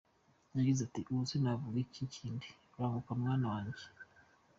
Yagize 0.55 0.79
ati 0.87 0.99
“Ubuse 1.11 1.35
navuga 1.43 1.77
iki 1.85 2.03
kindi! 2.15 2.47
Banguka 2.77 3.11
mwana 3.19 3.45
wanjye. 3.53 3.83